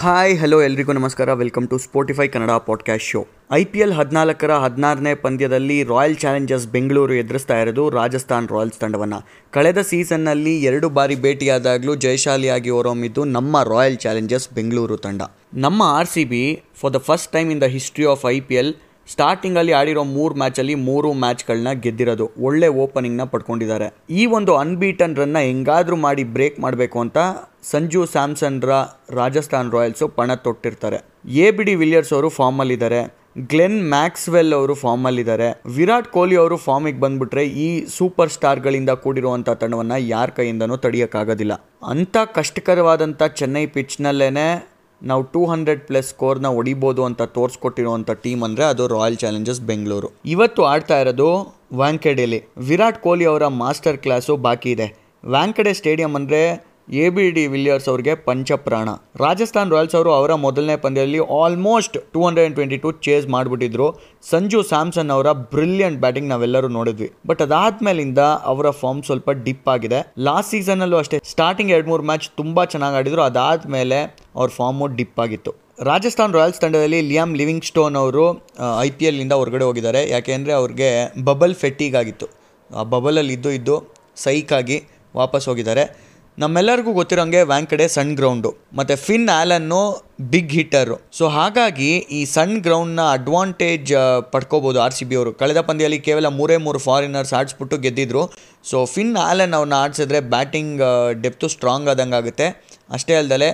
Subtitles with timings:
[0.00, 1.32] Hi, hello, ಎಲ್ರಿಗೂ ನಮಸ್ಕಾರ.
[1.32, 7.14] Welcome to Spotify Kannada podcast show I P L ಹದಿನಾಲ್ಕರ ಹದಿನಾರನೇ ಪಂದ್ಯದಲ್ಲಿ ರಾಯಲ್ ಚಾಲೆಂಜರ್ಸ್ ಬೆಂಗಳೂರು
[7.14, 9.18] ಎದುರಿಸ್ತಾ ಇರೋದು ರಾಜಸ್ಥಾನ್ ರಾಯಲ್ಸ್ ತಂಡವನ್ನು.
[9.50, 15.22] ಕಳೆದ ಸೀಸನ್ನಲ್ಲಿ ಎರಡು ಬಾರಿ ಭೇಟಿಯಾದಾಗಲೂ ಜಯಶಾಲಿಯಾಗಿ ಹೊರಹೊಮ್ಮಿದ್ದು ನಮ್ಮ ರಾಯಲ್ ಚಾಲೆಂಜರ್ಸ್ ಬೆಂಗಳೂರು ತಂಡ.
[15.54, 18.74] ನಮ್ಮ R C B for the first time in the history of I P L
[19.12, 23.94] ಸ್ಟಾರ್ಟಿಂಗಲ್ಲಿ ಆಡಿರೋ ಮೂರು ಮ್ಯಾಚಲ್ಲಿ ಮೂರು ಮ್ಯಾಚ್ಗಳನ್ನ ಗೆದ್ದಿರೋದು ಒಳ್ಳೆ ಓಪನಿಂಗ್ನ ಪಡ್ಕೊಂಡಿದ್ದಾರೆ.
[24.10, 27.18] ಈ ಒಂದು ಅನ್ಬೀಟನ್ ರನ್ನ ಹೆಂಗಾದರೂ ಮಾಡಿ ಬ್ರೇಕ್ ಮಾಡಬೇಕು ಅಂತ
[27.70, 28.70] ಸಂಜು ಸ್ಯಾಮ್ಸನ್ರ
[29.10, 30.98] ರಾಜಸ್ಥಾನ್ ರಾಯಲ್ಸು ಪಣ ತೊಟ್ಟಿರ್ತಾರೆ.
[31.44, 33.00] ಎ ಬಿ ಡಿ ವಿಲಿಯರ್ಸ್ ಅವರು ಫಾರ್ಮಲ್ಲಿದ್ದಾರೆ.
[33.50, 35.48] ಗ್ಲೆನ್ ಮ್ಯಾಕ್ಸ್ವೆಲ್ ಅವರು ಫಾರ್ಮಲ್ಲಿದ್ದಾರೆ.
[35.74, 41.52] ವಿರಾಟ್ ಕೊಹ್ಲಿ ಅವರು ಫಾರ್ಮಿಗೆ ಬಂದ್ಬಿಟ್ರೆ ಈ ಸೂಪರ್ ಸ್ಟಾರ್ಗಳಿಂದ ಕೂಡಿರುವಂಥ ತಂಡವನ್ನು ಯಾರ ಕೈಯಿಂದನೂ ತಡೆಯೋಕ್ಕಾಗೋದಿಲ್ಲ.
[41.88, 44.30] ಅಂಥ ಕಷ್ಟಕರವಾದಂಥ ಚೆನ್ನೈ ಪಿಚ್ನಲ್ಲೇ
[45.02, 50.62] ನಾವು ಟೂ ಹಂಡ್ರೆಡ್ ಪ್ಲಸ್ ಸ್ಕೋರ್ನ ಹೊಡಿಬೋದು ಅಂತ ತೋರಿಸ್ಕೊಟ್ಟಿರುವಂಥ ಟೀಮ್ ಅಂದರೆ ಅದು ರಾಯಲ್ ಚಾಲೆಂಜರ್ಸ್ ಬೆಂಗಳೂರು ಇವತ್ತು
[50.72, 51.28] ಆಡ್ತಾ ಇರೋದು
[51.82, 52.40] ವ್ಯಾಂಕೆಡೆಲಿ
[52.70, 54.88] ವಿರಾಟ್ ಕೊಹ್ಲಿ ಅವರ ಮಾಸ್ಟರ್ ಕ್ಲಾಸು ಬಾಕಿ ಇದೆ.
[55.24, 56.42] ವ್ಯಾಂಕಡೆ ಸ್ಟೇಡಿಯಂ ಅಂದರೆ
[57.02, 58.88] ಎ ಬಿ ಡಿ ವಿಲಿಯರ್ಸ್ ಅವ್ರಿಗೆ ಪಂಚಪ್ರಾಣ.
[59.22, 63.88] ರಾಜಸ್ಥಾನ್ ರಾಯಲ್ಸ್ ಅವರು ಅವರ ಮೊದಲನೇ ಪಂದ್ಯದಲ್ಲಿ almost two hundred and twenty to chase ಮಾಡಿಬಿಟ್ಟಿದ್ರು.
[64.30, 67.08] Sanju Samson ಅವರ ಬ್ರಿಲಿಯಂಟ್ ಬ್ಯಾಟಿಂಗ್ ನಾವೆಲ್ಲರೂ ನೋಡಿದ್ವಿ.
[67.30, 70.00] ಬಟ್ ಅದಾದ್ಮೇಲಿಂದ ಅವರ ಫಾರ್ಮ್ ಸ್ವಲ್ಪ ಡಿಪ್ ಆಗಿದೆ.
[70.28, 71.20] ಲಾಸ್ಟ್ ಸೀಸನಲ್ಲೂ ಅಷ್ಟೇ.
[71.32, 73.22] ಸ್ಟಾರ್ಟಿಂಗ್ ಎರಡು ಮೂರು ಮ್ಯಾಚ್ ತುಂಬ ಚೆನ್ನಾಗಿ ಆಡಿದ್ರು.
[73.22, 73.98] ಅದಾದಮೇಲೆ
[74.38, 75.52] ಅವ್ರ ಫಾರ್ಮು ಡಿಪ್ ಆಗಿತ್ತು.
[75.88, 78.24] ರಾಜಸ್ಥಾನ್ ರಾಯಲ್ಸ್ ತಂಡದಲ್ಲಿ ಲಿಯಾಮ್ ಲಿವಿಂಗ್ ಸ್ಟೋನ್ ಅವರು
[78.86, 80.02] ಐ ಪಿ ಎಲ್ನಿಂದ ಹೊರಗಡೆ ಹೋಗಿದ್ದಾರೆ.
[80.14, 80.90] ಯಾಕೆಂದರೆ ಅವ್ರಿಗೆ
[81.28, 82.28] ಬಬಲ್ ಫೆಟ್ಟಿಗ್ ಆಗಿತ್ತು.
[82.70, 83.76] ಆ ಬಬಲಲ್ಲಿ ಇದ್ದು ಇದ್ದು
[84.24, 84.78] ಸೈಕಾಗಿ
[85.20, 85.84] ವಾಪಸ್ ಹೋಗಿದ್ದಾರೆ.
[86.42, 89.78] ನಮ್ಮೆಲ್ಲರಿಗೂ ಗೊತ್ತಿರೋಂಗೆ ವ್ಯಾಂಕಡೆ ಸಣ್ಣ ಗ್ರೌಂಡು ಮತ್ತು ಫಿನ್ ಆ್ಯಲನ್ನು
[90.32, 93.92] ಬಿಗ್ ಹಿಟ್ಟರು ಸೊ ಹಾಗಾಗಿ ಈ ಸಣ್ಣ ಗ್ರೌಂಡ್ನ ಅಡ್ವಾಂಟೇಜ್
[94.34, 95.30] ಪಡ್ಕೋಬೋದು ಆರ್ ಸಿ ಬಿ ಅವರು.
[95.40, 98.22] ಕಳೆದ ಪಂದ್ಯದಲ್ಲಿ ಕೇವಲ ಮೂರೇ ಮೂರು ಫಾರಿನರ್ಸ್ ಆಡಿಸ್ಬಿಟ್ಟು ಗೆದ್ದಿದ್ರು.
[98.70, 100.82] ಸೊ ಫಿನ್ ಆ್ಯಲನ್ ಅವ್ರನ್ನ ಆಡಿಸಿದ್ರೆ ಬ್ಯಾಟಿಂಗ್
[101.24, 102.48] ಡೆಪ್ತು ಸ್ಟ್ರಾಂಗ್ ಆದಂಗೆ ಆಗುತ್ತೆ
[102.98, 103.50] ಅಷ್ಟೇ ಅಲ್ಲದೆ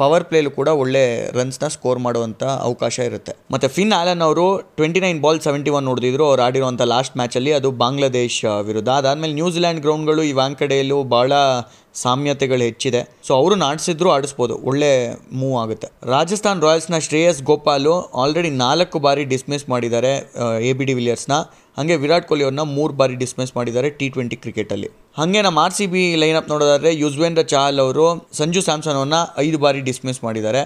[0.00, 1.02] ಪವರ್ ಪ್ಲೇಲು ಕೂಡ ಒಳ್ಳೆ
[1.38, 3.32] ರನ್ಸ್ನ ಸ್ಕೋರ್ ಮಾಡುವಂಥ ಅವಕಾಶ ಇರುತ್ತೆ.
[3.52, 4.46] ಮತ್ತು ಫಿನ್ ಆಲನ್ ಅವರು
[4.78, 8.90] twenty nine ball seventy one ನೋಡಿದ್ರು ಅವ್ರು ಆಡಿರುವಂಥ ಲಾಸ್ಟ್ ಮ್ಯಾಚಲ್ಲಿ ಅದು ಬಾಂಗ್ಲಾದೇಶ್ ವಿರುದ್ಧ.
[9.02, 11.32] ಅದಾದಮೇಲೆ ನ್ಯೂಜಿಲ್ಯಾಂಡ್ ಗ್ರೌಂಡ್ಗಳು ಈ ವಾಂಕಡೆಯಲ್ಲೂ ಭಾಳ
[12.02, 13.00] ಸಾಮ್ಯತೆಗಳು ಹೆಚ್ಚಿದೆ.
[13.26, 14.54] ಸೊ ಅವರು ಆಡಿಸಿದ್ರು ಆಡಿಸ್ಬೋದು.
[14.68, 14.92] ಒಳ್ಳೆ
[15.40, 15.88] ಮೂವ್ ಆಗುತ್ತೆ.
[16.14, 20.12] ರಾಜಸ್ಥಾನ್ ರಾಯಲ್ಸ್ನ ಶ್ರೇಯಸ್ ಗೋಪಾಲು ಆಲ್ರೆಡಿ ನಾಲ್ಕು ಬಾರಿ ಡಿಸ್ಮಿಸ್ ಮಾಡಿದ್ದಾರೆ
[20.70, 21.36] ಎ ಬಿ ಡಿ ವಿಲಿಯರ್ಸ್ನ
[21.76, 24.88] ಹಾಗೆ ವಿರಾಟ್ ಕೊಹ್ಲಿ ಅವ್ರನ್ನ ಮೂರು ಬಾರಿ ಡಿಸ್ಮಿಸ್ ಮಾಡಿದ್ದಾರೆ ಟಿ ಟ್ವೆಂಟಿ ಕ್ರಿಕೆಟಲ್ಲಿ
[25.18, 28.04] ಹಾಗೆ ನಮ್ಮ ಆರ್ ಸಿ ಬಿ ಲೈನಪ್ ನೋಡೋದಾದರೆ ಯುಜ್ವೇಂದ್ರ ಚಹಲ್ ಅವರು
[28.38, 30.62] ಸಂಜು ಸ್ಯಾಮ್ಸನ್ ಅವ್ರನ್ನ ಐದು ಬಾರಿ ಡಿಸ್ಮಿಸ್ ಮಾಡಿದ್ದಾರೆ.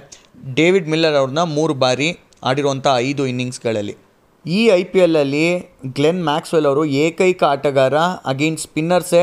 [0.61, 2.09] ಡೇವಿಡ್ ಮಿಲ್ಲರ್ ಅವ್ರನ್ನ ಮೂರು ಬಾರಿ
[2.50, 3.95] ಆಡಿರುವಂಥ ಐದು ಇನ್ನಿಂಗ್ಸ್ಗಳಲ್ಲಿ
[4.45, 5.47] ಈ ಐ ಪಿ ಎಲ್ಲಲ್ಲಿ
[5.99, 7.97] ಗ್ಲೆನ್ ಮ್ಯಾಕ್ಸ್ವೆಲ್ ಅವರು ಏಕೈಕ ಆಟಗಾರ
[8.33, 9.22] ಅಗೇನ್ಸ್ಟ್ ಸ್ಪಿನ್ನರ್ಸೇ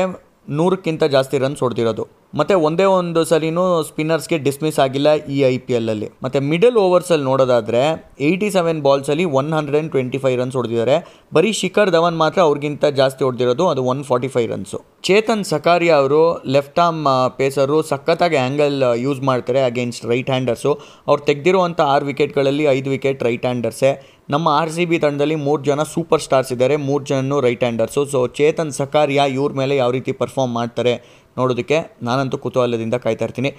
[0.58, 2.04] ನೂರಕ್ಕಿಂತ ಜಾಸ್ತಿ ರನ್ಸ್ ಹೊಡೆದಿರೋದು.
[2.38, 7.82] ಮತ್ತು ಒಂದೇ ಒಂದು ಸಲಿನೂ ಸ್ಪಿನ್ನರ್ಸ್ಗೆ ಡಿಸ್ಮಿಸ್ ಆಗಿಲ್ಲ ಈ ಐ ಪಿ ಎಲ್ಲಲ್ಲಿ ಮತ್ತು ಮಿಡಲ್ ಓವರ್ಸಲ್ಲಿ ನೋಡೋದಾದರೆ
[8.28, 10.96] eighty seven ಬಾಲ್ಸಲ್ಲಿ one hundred and twenty five runs ಹೊಡೆದಿದ್ದಾರೆ.
[11.36, 16.22] ಬರೀ ಶಿಖರ್ ಧವನ್ ಮಾತ್ರ ಅವ್ರಿಗಿಂತ ಜಾಸ್ತಿ ಹೊಡೆದಿರೋದು, ಅದು one forty five runs Chetan Sakariya ಅವರು
[16.56, 17.04] ಲೆಫ್ಟ್ ಆರ್ಮ್
[17.38, 20.72] ಪೇಸರು ಸಖತ್ತಾಗಿ ಆ್ಯಂಗಲ್ ಯೂಸ್ ಮಾಡ್ತಾರೆ ಅಗೇನ್ಸ್ಟ್ ರೈಟ್ ಹ್ಯಾಂಡರ್ಸು
[21.08, 23.92] ಅವ್ರು ತೆಗೆದಿರುವಂಥ ಆರು ವಿಕೆಟ್ಗಳಲ್ಲಿ ಐದು ವಿಕೆಟ್ ರೈಟ್ ಹ್ಯಾಂಡರ್ಸೇ
[24.32, 28.20] ನಮ್ಮ ಆರ್ ಸಿ ಬಿ ತಂಡದಲ್ಲಿ ಮೂರು ಜನ ಸೂಪರ್ ಸ್ಟಾರ್ಸ್ ಇದ್ದಾರೆ, ಮೂರು ಜನನು right handers so
[28.38, 30.94] Chetan Sakariya ಇವ್ರ ಮೇಲೆ ಯಾವ ರೀತಿ ಪರ್ಫಾರ್ಮ್ ಮಾಡ್ತಾರೆ?
[31.38, 33.54] ನೋಡೋದಕ್ಕೆ ನಾನಂತೂ ಕುತೂಹಲದಿಂದ ಕಾಯ್ತಾ ಇರ್ತೀನಿ.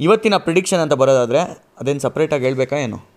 [0.00, 1.38] ಇವತ್ತಿನ ಪ್ರಿಡಿಕ್ಷನ್ ಅಂತ ಬರೋದಾದರೆ
[1.80, 3.15] ಅದೇನು ಸಪ್ರೇಟಾಗಿ ಹೇಳಬೇಕಾ ಏನು?